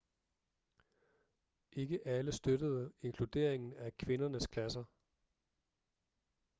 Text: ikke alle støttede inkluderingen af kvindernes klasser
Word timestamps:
ikke 1.71 2.07
alle 2.07 2.31
støttede 2.31 2.93
inkluderingen 3.01 3.73
af 3.73 3.97
kvindernes 3.97 4.47
klasser 4.47 4.83